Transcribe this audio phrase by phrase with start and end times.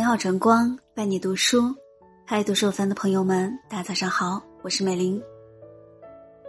[0.00, 1.74] 美好晨光伴你读书，
[2.24, 5.22] 嗨，读书番的朋友们，大家早上好，我是美玲。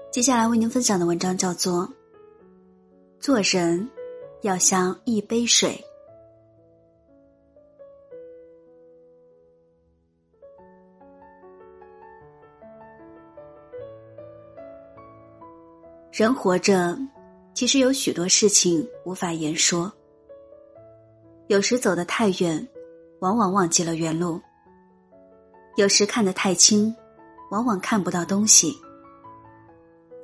[0.10, 1.86] 接下来为您分享的文章叫做
[3.20, 3.90] 《做人
[4.44, 5.84] 要像一杯水》。
[16.18, 16.98] 人活着，
[17.54, 19.92] 其实有许多事情无法言说。
[21.48, 22.66] 有时走得太远，
[23.22, 24.42] 往往忘记了原路；
[25.76, 26.96] 有时看得太清，
[27.52, 28.72] 往往看不到东西；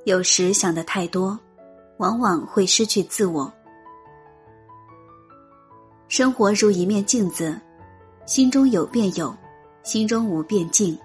[0.05, 1.39] 有时想的太多，
[1.97, 3.53] 往往会失去自我。
[6.07, 7.55] 生活如一面镜子，
[8.25, 9.31] 心中有便有，
[9.83, 10.97] 心中无便静，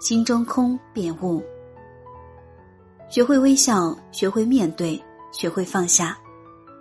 [0.00, 1.40] 心中空便悟。
[3.08, 6.18] 学会微笑，学会面对，学会放下，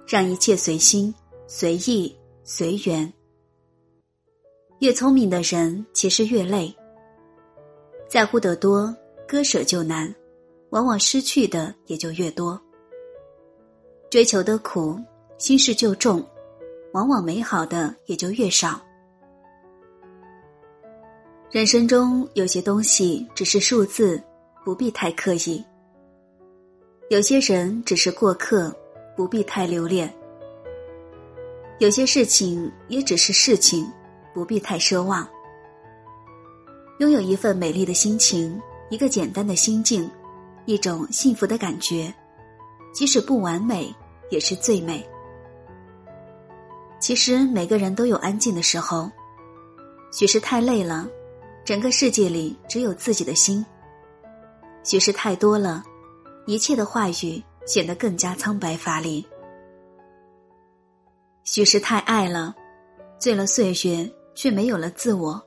[0.08, 1.14] 让一切随心
[1.48, 2.16] 随意。
[2.44, 3.14] 随缘。
[4.80, 6.74] 越聪明的人，其实越累。
[8.08, 8.96] 在乎得多，
[9.28, 10.14] 割舍就难，
[10.70, 12.60] 往往失去的也就越多。
[14.10, 14.98] 追求的苦，
[15.38, 16.26] 心事就重，
[16.94, 18.82] 往往美好的也就越少。
[21.52, 24.22] 人生中有些东西只是数字，
[24.64, 25.62] 不必太刻意；
[27.10, 28.74] 有些人只是过客，
[29.14, 30.12] 不必太留恋。
[31.80, 33.86] 有些事情也只是事情，
[34.40, 35.28] 不必太奢望。
[37.00, 38.58] 拥有一份美丽的心情，
[38.90, 40.10] 一个简单的心境，
[40.64, 42.14] 一种幸福的感觉，
[42.94, 43.94] 即使不完美，
[44.30, 45.06] 也是最美。
[47.02, 49.12] 其实每个人都有安静的时候，
[50.10, 51.06] 许是太累了，
[51.66, 53.62] 整个世界里只有自己的心；
[54.86, 55.84] 许是太多了，
[56.46, 59.28] 一切的话语显得更加苍白乏力。
[61.44, 62.56] 许是太爱了，
[63.20, 65.42] 醉了岁月，却没有了自我。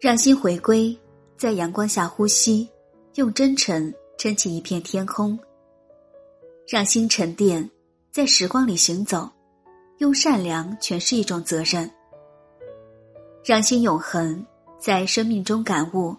[0.00, 0.98] 让心回归，
[1.36, 2.68] 在阳光下呼吸，
[3.14, 5.38] 用真诚撑起一片天空。
[6.66, 7.70] 让心沉淀，
[8.10, 9.30] 在时光里行走，
[9.98, 11.88] 用善良诠释一种责任。
[13.44, 14.44] 让心永恒，
[14.76, 16.16] 在生命中感悟，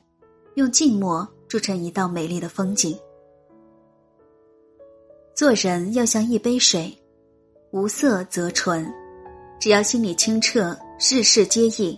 [0.55, 2.97] 用静默铸成一道美丽的风景。
[5.35, 6.97] 做人要像一杯水。
[7.71, 8.89] 无色则纯，
[9.59, 11.97] 只要心里清澈，事事皆易；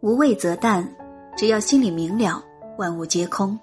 [0.00, 0.86] 无畏则淡，
[1.34, 2.44] 只要心里明了，
[2.76, 3.58] 万物皆空；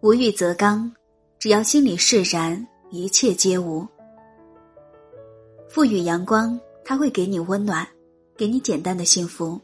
[0.00, 0.92] 无欲则刚，
[1.38, 3.86] 只要心里释然，一切皆无。
[5.68, 7.86] 赋予阳光，它会给你温暖，
[8.36, 9.56] 给你简单的幸福；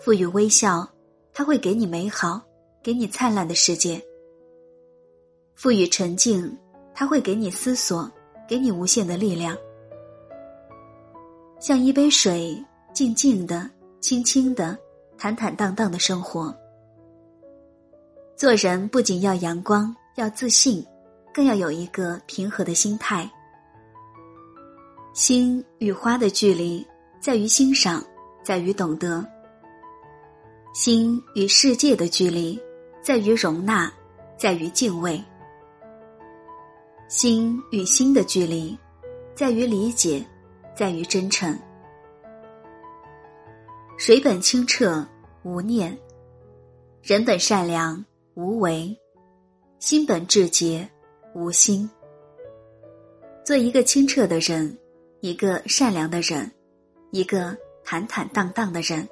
[0.00, 0.84] 赋予微笑，
[1.32, 2.42] 它会给你美好，
[2.82, 4.00] 给你灿烂的世界；
[5.54, 6.58] 赋予沉静，
[6.92, 8.10] 它会给你思索。
[8.48, 9.56] 给你无限的力量，
[11.60, 12.56] 像一杯水，
[12.94, 13.68] 静静的、
[14.00, 14.76] 轻轻的、
[15.18, 16.56] 坦坦荡荡的生活。
[18.34, 20.82] 做人不仅要阳光，要自信，
[21.34, 23.30] 更要有一个平和的心态。
[25.12, 26.86] 心与花的距离
[27.20, 28.02] 在于欣赏，
[28.42, 29.22] 在于懂得；
[30.72, 32.58] 心与世界的距离
[33.02, 33.92] 在于容纳，
[34.38, 35.22] 在于敬畏。
[37.06, 38.78] 心与心的距离，
[39.34, 40.24] 在于理解，
[40.80, 41.54] 在于真诚。
[43.98, 45.06] 水本清澈
[45.42, 45.94] 无念，
[47.02, 48.02] 人本善良
[48.32, 48.98] 无为，
[49.78, 50.88] 心本至洁
[51.34, 51.86] 无心。
[53.44, 54.74] 做一个清澈的人，
[55.20, 56.50] 一个善良的人，
[57.10, 57.54] 一个
[57.84, 59.06] 坦坦荡荡的人。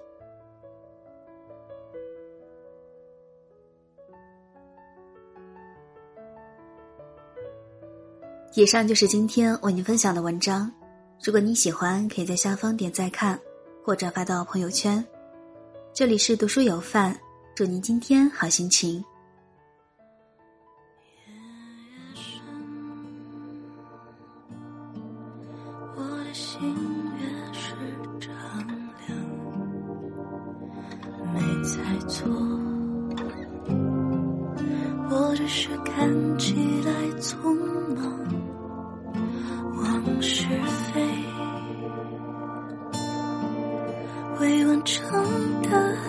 [8.55, 10.73] 以上就是今天为您分享的文章。
[11.25, 13.39] 如果你喜欢，可以在下方点赞看，
[13.85, 15.05] 或者发到朋友圈。
[15.93, 17.19] 这里是读书有范，
[17.57, 19.05] 祝您今天好心情。
[25.97, 26.61] 我的心
[27.19, 27.75] 越是
[28.21, 28.33] 丈
[29.09, 29.19] 量，
[31.35, 32.29] 没猜错，
[35.11, 36.55] 我只是看起
[36.87, 37.37] 来匆
[37.97, 38.38] 忙。
[44.99, 46.08] 成的。